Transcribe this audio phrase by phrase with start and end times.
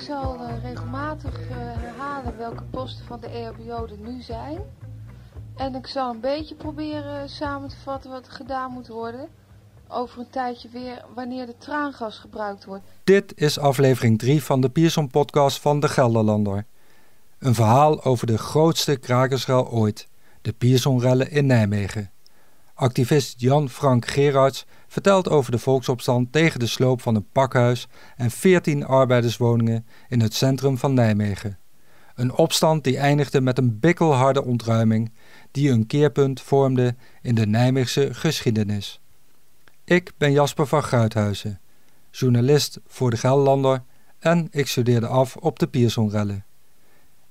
[0.00, 4.58] zal eh, regelmatig eh, herhalen welke posten van de EHBO er nu zijn.
[5.56, 9.28] En ik zal een beetje proberen samen te vatten wat er gedaan moet worden.
[9.88, 12.84] Over een tijdje weer wanneer de traangas gebruikt wordt.
[13.04, 16.64] Dit is aflevering 3 van de Pierson-podcast van de Gelderlander.
[17.38, 20.08] Een verhaal over de grootste krakersrel ooit,
[20.42, 22.10] de Piersonrellen in Nijmegen.
[22.80, 28.86] Activist Jan-Frank Gerards vertelt over de volksopstand tegen de sloop van een pakhuis en 14
[28.86, 31.58] arbeiderswoningen in het centrum van Nijmegen.
[32.14, 35.12] Een opstand die eindigde met een bikkelharde ontruiming
[35.50, 39.00] die een keerpunt vormde in de Nijmeegse geschiedenis.
[39.84, 41.60] Ik ben Jasper van Gruithuizen,
[42.10, 43.82] journalist voor de Gelderlander
[44.18, 46.44] en ik studeerde af op de Piersonrellen.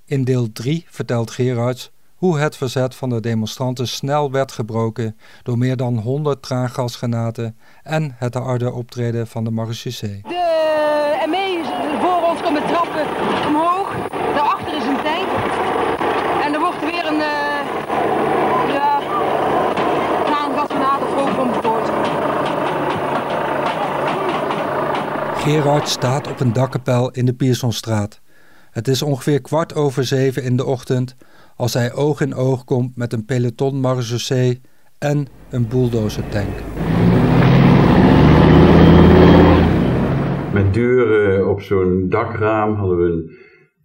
[0.05, 5.57] In deel 3 vertelt Gerards hoe het verzet van de demonstranten snel werd gebroken door
[5.57, 10.21] meer dan 100 traangasgranaten en het harde optreden van de marechaussee.
[10.27, 11.61] De ME
[12.01, 13.05] voor ons komt met trappen
[13.47, 13.95] omhoog.
[14.09, 15.27] Daarachter is een tank.
[16.44, 17.59] En er wordt weer een uh,
[18.73, 18.99] ja,
[20.25, 21.51] traangasgranaat of rookbom.
[25.35, 28.22] Gerard staat op een dakkapel in de Piersonstraat.
[28.72, 31.16] Het is ongeveer kwart over zeven in de ochtend
[31.59, 34.61] als hij oog in oog komt met een peloton marechaussee
[34.99, 36.49] en een bulldozertank.
[40.53, 43.31] Met deuren op zo'n dakraam hadden we een,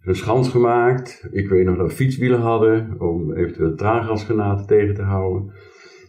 [0.01, 1.27] een schans gemaakt.
[1.31, 5.53] Ik weet nog dat we fietswielen hadden om eventueel traangasgranaten tegen te houden.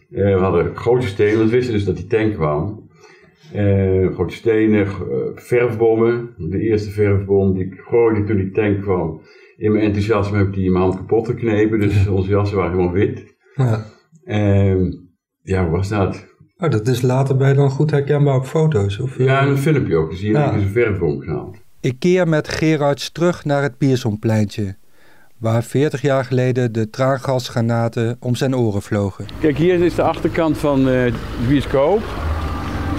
[0.09, 2.89] Uh, we hadden grote stenen, we wisten dus dat die tank kwam.
[3.55, 4.91] Uh, grote stenen, uh,
[5.35, 6.33] verfbommen.
[6.37, 9.21] De eerste verfbom die ik gooide toen die tank kwam.
[9.57, 11.79] In mijn enthousiasme heb ik die in mijn hand kapot geknepen.
[11.79, 13.35] Dus onze jassen waren helemaal wit.
[13.55, 13.85] Ja,
[14.25, 14.93] Uh,
[15.41, 16.25] ja, hoe was dat?
[16.57, 18.99] oh, dat is later bij dan goed herkenbaar op foto's.
[18.99, 20.09] Of, Ja, en een filmpje ook.
[20.09, 20.45] Dan zie je Ja.
[20.45, 21.57] dat ik een verfbom gehaald.
[21.81, 24.75] Ik keer met Gerards terug naar het Piersonpleintje,
[25.39, 29.25] waar 40 jaar geleden de traangasgranaten om zijn oren vlogen.
[29.39, 32.01] Kijk, hier is de achterkant van eh, de bioscoop.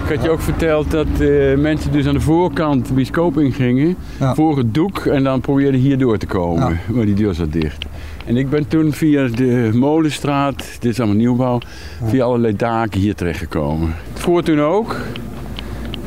[0.09, 3.97] Ik had je ook verteld dat eh, mensen dus aan de voorkant de bioscoop ingingen.
[4.21, 4.35] Ja.
[4.35, 6.79] Voor het doek en dan probeerden hier door te komen.
[6.87, 7.85] Maar die deur zat dicht.
[8.27, 11.59] En ik ben toen via de Molenstraat, dit is allemaal nieuwbouw,
[12.05, 13.95] via allerlei daken hier terechtgekomen.
[14.13, 14.97] Het voer toen ook.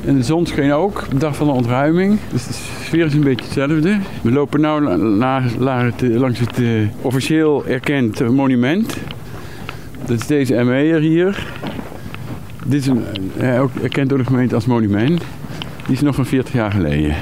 [0.05, 2.17] En de zon scheen ook, de dag van de ontruiming.
[2.31, 2.53] Dus de
[2.83, 3.97] sfeer is een beetje hetzelfde.
[4.21, 6.67] We lopen nu la- la- eh, langs het eh,
[7.01, 8.97] officieel erkend monument.
[10.05, 11.47] Dat is deze ME'er hier.
[12.65, 13.03] Dit is een,
[13.37, 15.21] eh, ook erkend door de gemeente als monument.
[15.85, 17.15] Die is nog van 40 jaar geleden.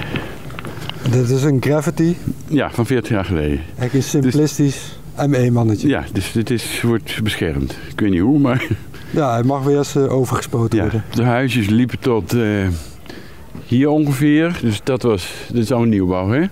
[1.12, 2.18] Dit is een graffiti.
[2.48, 3.60] Ja, van 40 jaar geleden.
[3.76, 5.88] Hij is simplistisch ME-mannetje.
[5.88, 7.78] Ja, dus dit is, wordt beschermd.
[7.92, 8.68] Ik weet niet hoe, maar
[9.10, 10.84] Ja, hij mag weer eens eh, overgespoten ja.
[10.84, 11.04] worden.
[11.14, 12.68] De huisjes liepen tot eh,
[13.66, 14.60] hier ongeveer.
[14.62, 16.46] Dus dat was, dit is allemaal nieuwbouw, hè?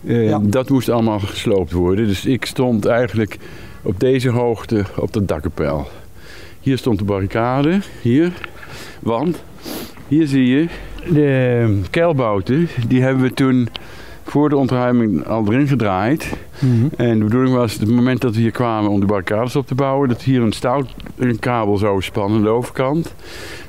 [0.00, 0.38] Ja.
[0.42, 2.06] Dat moest allemaal gesloopt worden.
[2.06, 3.38] Dus ik stond eigenlijk
[3.82, 5.88] op deze hoogte op de dakkapel.
[6.68, 8.32] Hier stond de barricade, hier.
[9.00, 9.42] Want
[10.08, 10.68] hier zie je
[11.12, 12.68] de keilbouten.
[12.88, 13.68] Die hebben we toen
[14.24, 16.32] voor de ontruiming al erin gedraaid.
[16.58, 16.86] Mhm.
[16.96, 19.66] En de bedoeling was, op het moment dat we hier kwamen om de barricades op
[19.66, 20.86] te bouwen, dat hier een stout
[21.16, 23.14] een kabel zou spannen aan de overkant,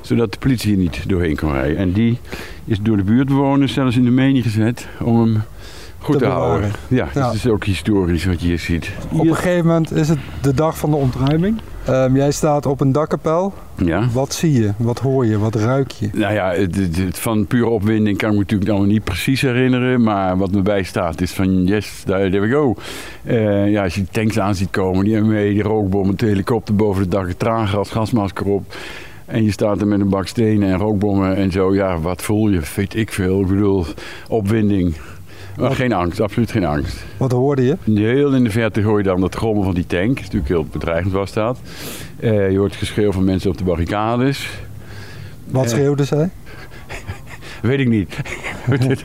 [0.00, 1.76] zodat de politie hier niet doorheen kon rijden.
[1.76, 2.18] En die
[2.64, 5.42] is door de buurtbewoners zelfs in de menie gezet om hem
[5.98, 6.70] goed Te te, houden.
[6.88, 7.08] Ja.
[7.12, 8.90] dat is ook historisch wat je hier ziet.
[9.12, 11.60] Op een gegeven moment is het de dag van de ontruiming.
[11.90, 13.52] Ehm, jij staat op een dakkapel.
[13.84, 14.08] Ja.
[14.12, 14.70] Wat zie je?
[14.76, 15.38] Wat hoor je?
[15.38, 16.08] Wat ruik je?
[16.12, 19.40] Nou ja, het, het- het- van pure opwinding kan ik me natuurlijk allemaal niet precies
[19.40, 20.02] herinneren.
[20.02, 22.74] Maar wat me bijstaat is van yes, there, we go.
[23.24, 26.74] Eh, ja, als je die tanks aan ziet komen, die ME, die rookbommen, de helikopter
[26.76, 28.74] boven het dak, het traangas, gasmasker op.
[29.26, 31.74] En je staat er met een bak stenen en rookbommen en zo.
[31.74, 32.60] Ja, wat voel je?
[32.76, 33.40] Weet ik veel.
[33.40, 33.84] Ik bedoel,
[34.28, 34.94] opwinding.
[35.56, 37.04] Maar Wat- geen angst, absoluut geen angst.
[37.16, 37.76] Wat hoorde je?
[37.94, 40.20] Heel in de verte hoor je dan het grommen van die tank.
[40.20, 41.58] Natuurlijk heel bedreigend was dat.
[42.20, 44.48] Eh, je hoort het geschreeuw van mensen op de barricades.
[45.46, 45.70] Wat Eh.
[45.70, 46.30] schreeuwde zij?
[47.62, 48.16] Weet ik niet.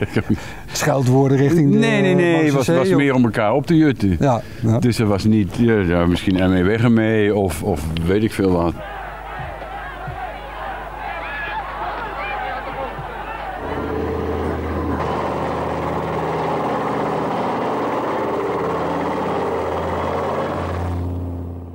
[0.72, 2.44] Scheldwoorden richting de nee, nee, nee.
[2.44, 4.16] Het was, was meer om elkaar op te jutten.
[4.20, 4.78] Ja, ja.
[4.78, 8.74] Dus er was niet, ja, misschien ermee weg ermee of, of weet ik veel wat.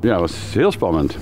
[0.02, 1.18] Ja, het was heel spannend.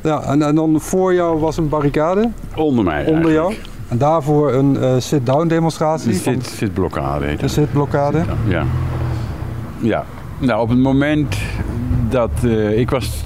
[0.00, 2.30] ja en, en dan voor jou was een barricade.
[2.54, 3.54] Onder mij Onder jou.
[3.88, 6.12] En daarvoor een eh, sit-down demonstratie.
[6.12, 7.50] Een zit, zitblokkade het.
[7.50, 8.22] zitblokkade.
[8.48, 8.64] Ja.
[9.80, 10.04] Ja.
[10.38, 11.36] Nou, op het moment
[12.08, 13.22] dat eh, ik was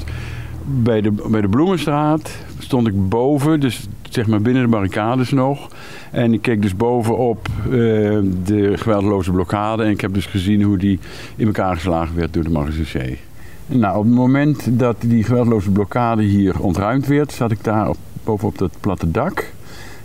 [0.64, 5.68] bij de, bij de Bloemenstraat, stond ik boven, dus zeg maar binnen de barricades nog.
[6.10, 7.72] En ik keek dus bovenop uh,
[8.44, 9.82] de geweldloze blokkade.
[9.82, 10.98] En ik heb dus gezien hoe die
[11.36, 13.18] in elkaar geslagen werd door de marechaussee.
[13.72, 17.96] Nou, op het moment dat die geweldloze blokkade hier ontruimd werd, zat ik daar op,
[18.24, 19.52] bovenop dat platte dak.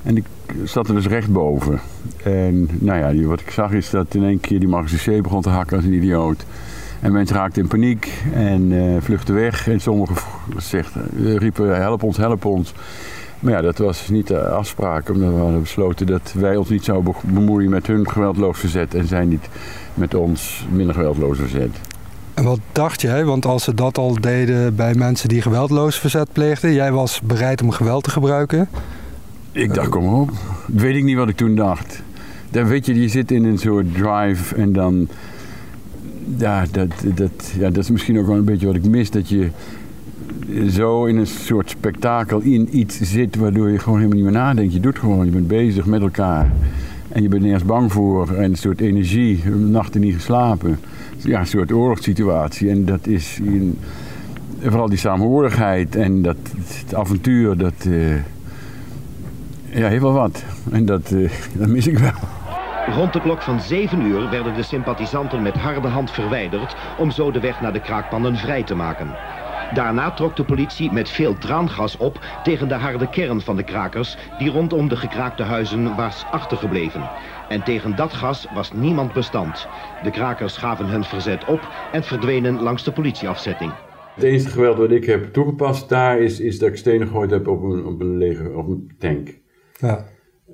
[0.04, 0.26] En ik
[0.64, 1.80] zat er dus recht boven.
[2.24, 5.50] En nou ja, wat ik zag is dat in één keer die marechaussee begon te
[5.50, 6.46] hakken als een idioot.
[7.02, 9.68] En mensen raakten in paniek en uh, vluchtten weg.
[9.68, 10.16] En sommigen
[10.58, 12.74] zegden, uh, riepen help ons, help ons.
[13.40, 15.10] Maar ja, dat was niet de afspraak.
[15.10, 18.94] Omdat we hadden besloten dat wij ons niet zouden bemoeien met hun geweldloos verzet.
[18.94, 19.50] En zij niet
[19.94, 21.80] met ons minder geweldloos verzet.
[22.36, 23.26] En wat dacht jij?
[23.26, 26.74] Want als ze dat al deden bij mensen die geweldloos verzet pleegden.
[26.74, 28.68] Jij was bereid om geweld te gebruiken.
[29.52, 30.32] Ik dacht, kom op.
[30.68, 32.02] Weet ik niet wat ik toen dacht.
[32.50, 35.08] Dan weet je, je zit in een soort drive en dan
[36.38, 39.12] ja, dat, dat, ja, dat is misschien ook wel een beetje wat ik mis.
[39.12, 39.50] Dat je
[40.70, 44.74] zo in een soort spektakel in iets zit waardoor je gewoon helemaal niet meer nadenkt.
[44.74, 46.52] Je doet gewoon, je bent bezig met elkaar.
[47.16, 48.36] En je bent nergens bang voor.
[48.36, 50.80] En een soort energie, nachten niet geslapen.
[51.18, 52.70] Ja, een soort oorlogssituatie.
[52.70, 53.80] En dat is in,
[54.62, 56.36] vooral die samenhorigheid en dat
[56.84, 58.16] het avontuur, dat uh,
[59.66, 60.44] ja, heeft wel wat.
[60.72, 62.12] En dat, uh, dat mis ik wel.
[62.96, 67.32] Rond de klok van 7 uur werden de sympathisanten met harde hand verwijderd om zo
[67.32, 69.08] de weg naar de kraakpannen vrij te maken.
[69.74, 74.18] Daarna trok de politie met veel traangas op tegen de harde kern van de krakers
[74.38, 77.10] die rondom de gekraakte huizen was achtergebleven.
[77.50, 79.68] En tegen dat gas was niemand bestand.
[80.04, 83.72] De krakers gaven hun verzet op en verdwenen langs de politieafzetting.
[84.16, 87.48] Het enige geweld wat ik heb toegepast daar is, is dat ik stenen gegooid heb
[87.48, 89.40] op een, op een, leger, op een tank.
[89.80, 90.06] Ja.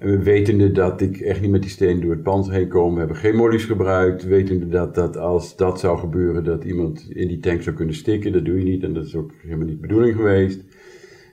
[0.01, 2.93] Wetende dat ik echt niet met die steen door het pand heen kom.
[2.93, 4.23] We hebben geen mollies gebruikt.
[4.23, 8.31] Wetende dat, dat als dat zou gebeuren, dat iemand in die tank zou kunnen stikken.
[8.31, 10.63] Dat doe je niet en dat is ook helemaal niet de bedoeling geweest.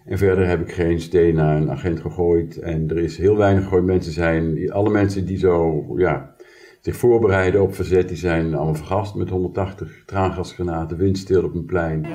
[0.05, 2.59] En verder heb ik geen steen naar een agent gegooid.
[2.59, 3.85] En er is heel weinig gegooid.
[3.85, 6.35] Mensen zijn, alle mensen die zo, ja,
[6.81, 12.07] zich voorbereiden op verzet, die zijn allemaal vergast met 180 traangasgranaten, windstil op een plein.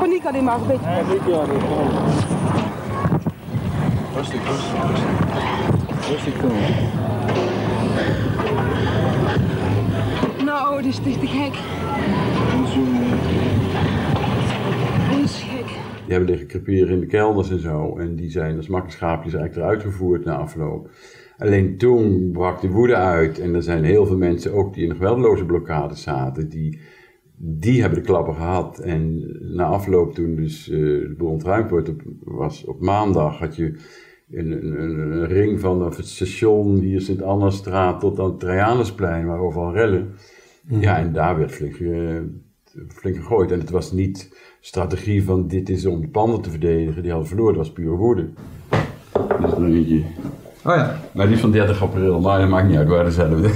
[0.00, 1.04] Paniek alleen maar een beetje.
[4.14, 5.57] Rustig, rustig, rustig.
[10.44, 11.52] Nou, dit is te gek.
[15.10, 15.66] Dit is gek.
[16.04, 17.98] Die hebben liggen creperen in de kelders en zo.
[17.98, 20.90] En die zijn als makkerschaapjes eigenlijk eruit gevoerd na afloop.
[21.38, 23.38] Alleen toen brak de woede uit.
[23.38, 26.48] En er zijn heel veel mensen ook die in een geweldloze blokkade zaten.
[26.48, 26.80] Die,
[27.36, 28.78] die hebben de klappen gehad.
[28.78, 30.76] En na afloop toen dus uh,
[31.08, 33.74] de boel ontruimd wordt, op, was op maandag had je
[34.30, 39.72] een, een, een, ring van het station hier Sint-Anna-straat tot aan het Trajanusplein, waar overal
[39.72, 40.14] rellen.
[40.62, 40.80] Mhm.
[40.80, 42.20] Ja, en daar werd flink, uh,
[42.88, 43.50] flink gegooid.
[43.50, 47.28] En het was niet strategie van dit is om de panden te verdedigen, die hadden
[47.28, 48.28] verloren, dat was pure woede.
[49.40, 50.02] Dat is eentje.
[50.64, 51.00] Oh ja.
[51.12, 53.50] Maar die van 30 april, maar dat maakt niet uit waar dezelfde.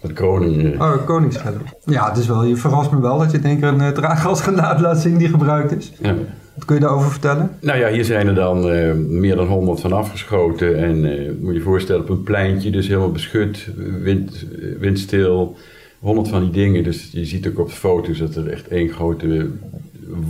[0.00, 0.62] Het koning.
[0.62, 0.80] Uh.
[0.80, 1.78] Oh, koningsschelp.
[1.84, 3.88] Ja, het is wel, je verrast me wel dat je in één keer een uh,
[3.88, 5.92] draaggasgranaat laat zien die gebruikt is.
[6.00, 6.14] Ja.
[6.58, 7.50] Wat kun je daarover vertellen?
[7.60, 10.78] Nou ja, hier zijn er dan uh, meer dan 100 van afgeschoten.
[10.78, 13.68] En uh, moet je je voorstellen op een pleintje, dus helemaal beschut,
[14.02, 14.46] wind,
[14.78, 15.56] windstil.
[15.98, 16.84] 100 van die dingen.
[16.84, 19.50] Dus je ziet ook op de foto's dat er echt één grote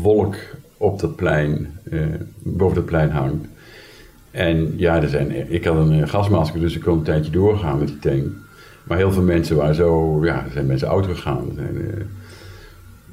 [0.02, 0.36] wolk
[0.76, 2.00] op dat plein, uh,
[2.38, 3.46] boven dat plein hangt.
[4.30, 7.88] En ja, er zijn, ik had een gasmasker, dus ik kon een tijdje doorgaan met
[7.88, 8.26] die tank.
[8.84, 11.44] Maar heel veel mensen waren zo, ja, er zijn mensen oud gegaan.
[11.54, 12.08] Zijn,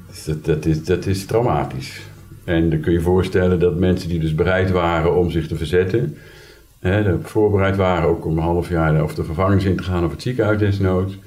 [0.08, 2.00] dus dat, dat, is, dat is traumatisch.
[2.46, 6.16] En dan kun je voorstellen dat mensen die dus bereid waren om zich te verzetten,
[6.78, 10.10] hè, voorbereid waren ook om een half jaar of de vervangings in te gaan of
[10.10, 11.18] het ziekenhuis desnoods.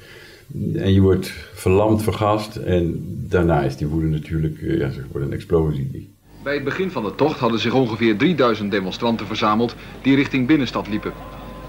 [0.75, 5.21] En je wordt verlamd, vergast en daarna is die woede natuurlijk eh, ja, zeg maar
[5.21, 6.09] een explosie.
[6.43, 10.87] Bij het begin van de tocht hadden zich ongeveer 3000 demonstranten verzameld die richting binnenstad
[10.87, 11.13] liepen.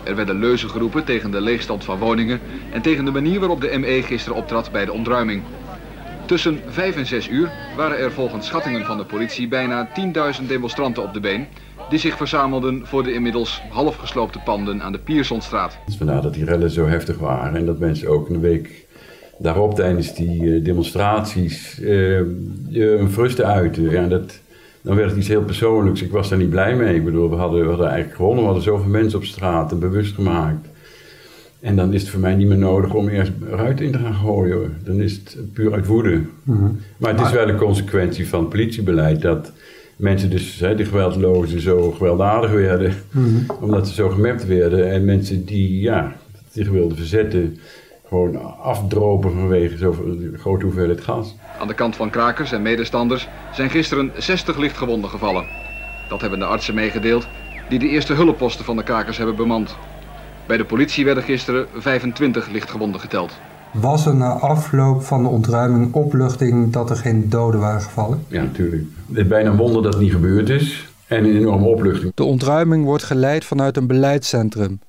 [0.05, 2.41] Er werden leuzen geroepen tegen de leegstand van woningen
[2.73, 5.43] en tegen de manier waarop de ME gisteren optrad bij de ontruiming.
[6.31, 9.89] Tussen 5 en 6 uur waren er volgens schattingen van de politie bijna
[10.41, 11.47] 10.000 demonstranten op de been
[11.89, 15.79] die zich verzamelden voor de inmiddels halfgesloopte panden aan de Piersonstraat.
[15.99, 18.87] Vandaar dat die rellen zo heftig waren en dat mensen ook een week
[19.39, 22.19] daarop tijdens die eh, demonstraties uh,
[22.73, 23.91] een frust uiten.
[23.91, 24.41] Ja, dat,
[24.81, 26.03] dan werd het iets heel persoonlijks.
[26.03, 26.95] Ik was daar niet blij mee.
[26.95, 28.41] Ik bedoel, we hadden, we hadden eigenlijk gewonnen.
[28.41, 30.69] We hadden zoveel mensen op straat bewust gemaakt.
[31.61, 34.15] En dan is het voor mij niet meer nodig om eerst ruit in te gaan
[34.15, 34.77] gooien.
[34.85, 36.21] Dan is het puur uit woede.
[36.43, 36.69] Mhm.
[36.97, 39.53] Maar het is wel een consequentie van het politiebeleid dat
[39.97, 42.95] mensen dus, hè, die geweldlozen, zo gewelddadig werden.
[43.11, 43.53] Mhm.
[43.61, 44.91] Omdat ze zo gemapt werden.
[44.91, 46.17] En mensen die ja,
[46.51, 47.59] zich wilden verzetten,
[48.09, 51.37] gewoon afdropen vanwege zo'n grote hoeveelheid gas.
[51.59, 55.45] Aan de kant van krakers en medestanders zijn gisteren 60 lichtgewonden gevallen.
[56.09, 57.29] Dat hebben de artsen meegedeeld
[57.69, 59.77] die de eerste hulpposten van de krakers hebben bemand.
[60.51, 63.33] Bij de politie werden gisteren 25 lichtgewonden geteld.
[63.73, 68.25] Was er na afloop van de ontruiming opluchting dat er geen doden waren gevallen?
[68.29, 68.83] Ja, natuurlijk.
[69.09, 70.89] Het is bijna een wonder dat het niet gebeurd is.
[71.07, 72.13] En een enorme opluchting.
[72.15, 74.81] De ontruiming wordt geleid vanuit een beleidscentrum.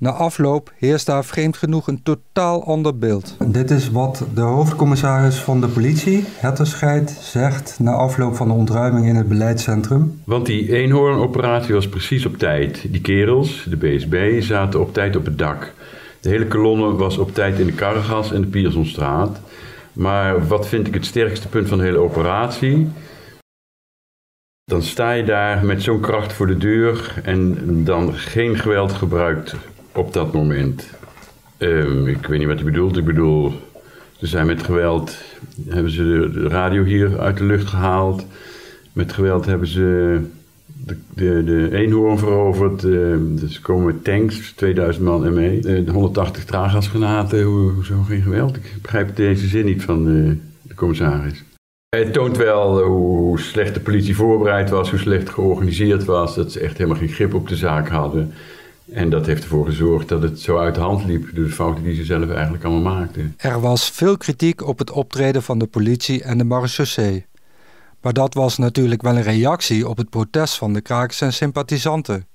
[0.00, 3.36] Na afloop heerst daar vreemd genoeg een totaal ander beeld.
[3.46, 9.06] Dit is wat de hoofdcommissaris van de politie, Hetterscheid, zegt na afloop van de ontruiming
[9.06, 10.20] in het beleidscentrum.
[10.24, 12.92] Want die eenhoornoperatie was precies op tijd.
[12.92, 15.74] Die kerels, de BSB, zaten op tijd op het dak.
[16.20, 19.40] De hele kolonne was op tijd in de Karregas en de Piersonstraat.
[19.92, 22.88] Maar wat vind ik het sterkste punt van de hele operatie?
[24.64, 29.54] Dan sta je daar met zo'n kracht voor de deur en dan geen geweld gebruikt
[29.92, 30.90] op dat moment.
[31.56, 32.96] Ehm, ik weet niet wat je bedoelt.
[32.96, 33.52] Ik bedoel,
[34.18, 35.16] ze zijn met geweld,
[35.68, 38.26] hebben ze de radio hier uit de lucht gehaald.
[38.92, 40.20] Met geweld hebben ze
[40.84, 42.84] de, de, de eenhoorn veroverd.
[42.84, 45.56] Ehm, dus ze komen met tanks, 2000 man ME.
[45.56, 48.56] Uh, de 180 traaggasgranaten, hoezo geen geweld?
[48.56, 51.44] Ik begrijp deze zin niet van de, de commissaris.
[51.96, 56.34] Het toont wel hoe slecht de politie voorbereid was, hoe slecht georganiseerd was.
[56.34, 58.32] Dat ze echt helemaal geen grip op de zaak hadden.
[58.92, 61.84] En dat heeft ervoor gezorgd dat het zo uit de hand liep door de fouten
[61.84, 63.34] die ze zelf eigenlijk allemaal maakten.
[63.36, 67.26] Er was veel kritiek op het optreden van de politie en de marechaussee.
[68.00, 72.26] Maar dat was natuurlijk wel een reactie op het protest van de krakers en sympathisanten.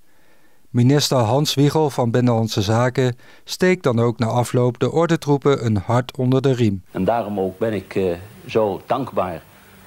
[0.70, 6.18] Minister Hans Wiegel van Binnenlandse Zaken steekt dan ook na afloop de ordentroepen een hart
[6.18, 6.84] onder de riem.
[6.92, 8.14] En daarom ook ben ik uh,
[8.46, 9.42] zo dankbaar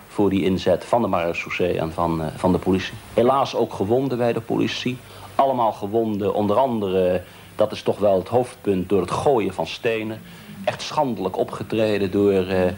[0.09, 2.95] voor die inzet van de marechaussee en van, uh, van de politie.
[3.15, 4.97] Helaas ook gewonden bij de politie.
[5.37, 7.23] Allemaal gewonden, onder andere,
[7.55, 10.21] dat is toch wel het hoofdpunt, door het gooien van stenen.
[10.65, 12.73] Echt schandelijk opgetreden door uh, uh,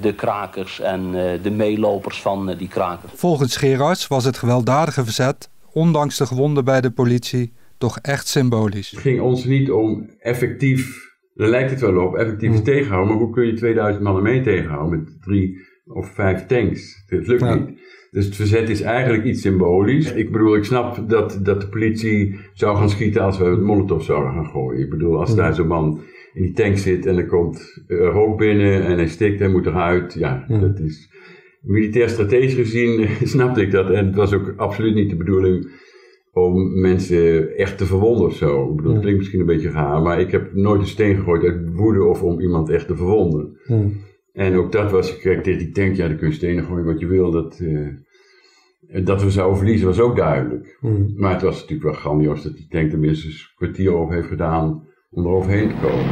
[0.00, 3.12] de krakers en uh, de meelopers van die krakers.
[3.14, 8.90] Volgens Gerards was het gewelddadige verzet, ondanks de gewonden bij de politie, toch echt symbolisch.
[8.90, 12.62] Het ging ons niet om effectief, daar lijkt het wel op, effectief mm.
[12.62, 13.08] tegenhouden.
[13.14, 17.04] Maar hoe kun je 2000 mannen mee tegenhouden met drie of vijf tanks?
[17.06, 17.54] Het lukt ja.
[17.54, 17.80] niet.
[18.10, 20.12] Dus het verzet is eigenlijk iets symbolisch.
[20.12, 24.04] Ik bedoel, ik snap dat, dat de politie zou gaan schieten als we een molotov
[24.04, 24.82] zouden gaan gooien.
[24.82, 26.00] Ik bedoel, als daar zo'n man
[26.32, 30.14] in die tank zit en er komt rook binnen en hij stikt en moet eruit.
[30.14, 30.58] Ja, ja.
[30.58, 31.10] dat is
[31.62, 33.90] militair strategisch gezien snapte ik dat.
[33.90, 35.70] En het was ook absoluut niet de bedoeling
[36.32, 38.70] om mensen echt te verwonden of zo.
[38.70, 41.42] Ik bedoel, het klinkt misschien een beetje raar, maar ik heb nooit een steen gegooid
[41.42, 43.56] uit woede of om iemand echt te verwonden.
[43.66, 43.84] Ja.
[44.32, 47.00] En ook dat was, kijk, tegen die tank, ja, dan kun je stenen gooien wat
[47.00, 47.30] je wil.
[47.30, 47.88] Dat, uh,
[49.04, 50.78] dat we zouden verliezen was ook duidelijk.
[50.80, 51.12] Mm.
[51.16, 54.88] Maar het was natuurlijk wel grandioos dat die tank tenminste een kwartier over heeft gedaan
[55.10, 56.06] om er overheen te komen.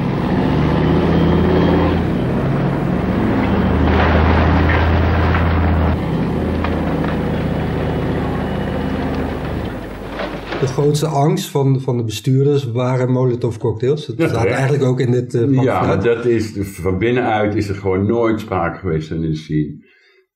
[10.81, 14.07] Grootste angst van, van de bestuurders waren molotov cocktails.
[14.07, 17.69] Dat staat ja, eigenlijk ook in dit uh, Ja, maar dat is, van binnenuit is
[17.69, 19.89] er gewoon nooit sprake geweest van een scene.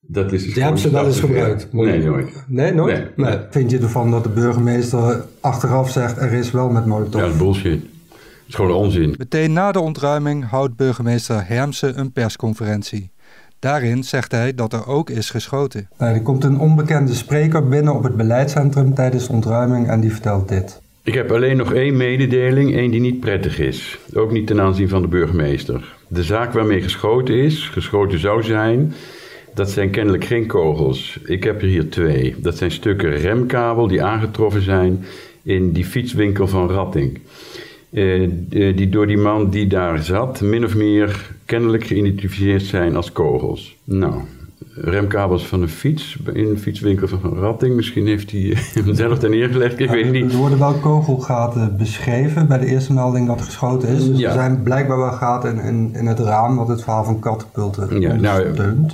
[0.07, 1.73] Dat is Die hebben ze wel eens gebruikt?
[1.73, 2.43] Nee, nooit.
[2.47, 3.17] Nee, nooit?
[3.17, 3.39] Nee, nee.
[3.49, 7.21] Vind je ervan dat de burgemeester achteraf zegt er is wel met molotov?
[7.21, 7.81] Ja, dat is bullshit.
[8.09, 9.15] Het is gewoon onzin.
[9.17, 13.11] Meteen na de ontruiming houdt burgemeester Hermsen een persconferentie.
[13.59, 15.89] Daarin zegt hij dat er ook is geschoten.
[15.97, 20.11] Nee, er komt een onbekende spreker binnen op het beleidscentrum tijdens de ontruiming en die
[20.11, 20.81] vertelt dit.
[21.03, 23.99] Ik heb alleen nog één mededeling, één die niet prettig is.
[24.13, 25.95] Ook niet ten aanzien van de burgemeester.
[26.07, 28.93] De zaak waarmee geschoten is, geschoten zou zijn,
[29.53, 31.19] dat zijn kennelijk geen kogels.
[31.23, 32.35] Ik heb er hier twee.
[32.37, 35.05] Dat zijn stukken remkabel die aangetroffen zijn
[35.43, 37.19] in die fietswinkel van Ratting.
[37.95, 43.11] Uh, die door die man die daar zat, min of meer kennelijk geïdentificeerd zijn als
[43.11, 43.75] kogels.
[43.83, 44.21] Nou,
[44.77, 47.75] remkabels van een fiets in een fietswinkel van Ratting.
[47.75, 50.31] Misschien heeft hij hem zelf daar neergelegd, ik ja, weet niet.
[50.31, 54.07] Er worden wel kogelgaten beschreven bij de eerste melding dat geschoten is.
[54.07, 54.27] Dus Ja.
[54.27, 58.13] er zijn blijkbaar wel gaten in, in het raam wat het verhaal van katapulten Ja,
[58.15, 58.43] nou,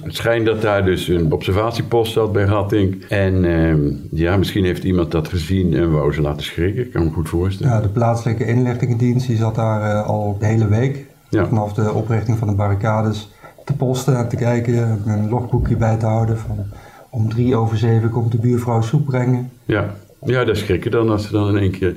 [0.04, 3.04] het schijnt dat daar dus een observatiepost zat bij Ratting.
[3.10, 3.80] En ehm,
[4.12, 6.84] ja, misschien heeft iemand dat gezien en wou ze laten schrikken.
[6.84, 7.74] Ik kan me goed voorstellen.
[7.74, 11.06] Ja, de plaatselijke inlichtingendienst die zat daar eh, al de hele week.
[11.30, 13.32] Vanaf de oprichting van de barricades
[13.72, 15.02] te posten en te kijken.
[15.06, 16.66] Een logboekje bij te houden van
[17.10, 19.52] om drie over zeven komt de buurvrouw soep brengen.
[19.66, 21.96] Ja, ja dat schrikken dan als er dan in één keer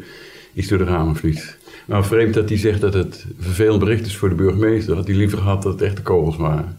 [0.54, 1.58] iets door de ramen vliegt.
[1.86, 4.96] Maar vreemd dat hij zegt dat het een vervelend bericht is voor de burgemeester.
[4.96, 6.76] Dat hij liever had dat het echte kogels waren.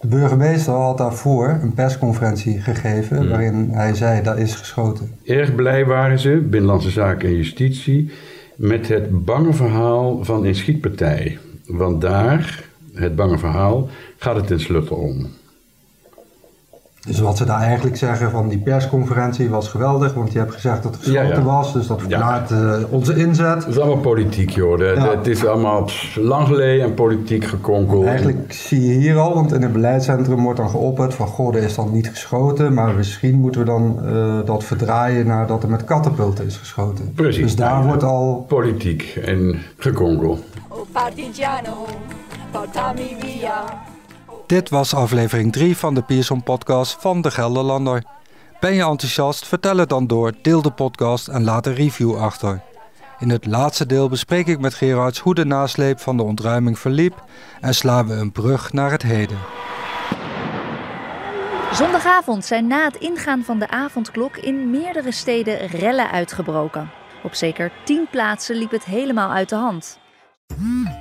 [0.00, 3.28] De burgemeester had daarvoor een persconferentie gegeven Hmm.
[3.28, 5.10] waarin hij zei dat is geschoten.
[5.24, 8.10] Erg blij waren ze, Binnenlandse Zaken en Justitie,
[8.56, 11.38] met het bange verhaal van een schietpartij.
[11.66, 12.64] Want daar,
[12.94, 15.26] het bange verhaal, gaat het tenslotte om.
[17.06, 20.82] Dus wat ze daar eigenlijk zeggen van die persconferentie was geweldig, want je hebt gezegd
[20.82, 21.42] dat er geschoten Ja, ja.
[21.42, 23.64] was, dus dat verklaart eh, onze inzet.
[23.64, 24.78] Het is allemaal politiek, joh.
[24.80, 25.10] Het, Ja.
[25.16, 28.04] het is allemaal lang geleden en politiek gekonkeld.
[28.04, 31.62] Eigenlijk zie je hier al, want in het beleidscentrum wordt dan geopperd van goh, er
[31.62, 35.68] is dan niet geschoten, maar misschien moeten we dan eh, dat verdraaien naar dat er
[35.68, 37.12] met katapulten is geschoten.
[37.14, 37.42] Precies.
[37.42, 40.38] Dus daar wordt al Politiek en gekonkel.
[40.68, 41.86] Oh partigiano,
[42.50, 43.64] portami via.
[44.46, 48.02] Dit was aflevering 3 van de Pearson podcast van de Gelderlander.
[48.60, 49.46] Ben je enthousiast?
[49.46, 52.62] Vertel het dan door, deel de podcast en laat een review achter.
[53.18, 57.24] In het laatste deel bespreek ik met Gerards hoe de nasleep van de ontruiming verliep
[57.60, 59.38] en slaan we een brug naar het heden.
[61.72, 66.90] Zondagavond zijn na het ingaan van de avondklok in meerdere steden rellen uitgebroken.
[67.22, 69.98] Op zeker 10 plaatsen liep het helemaal uit de hand.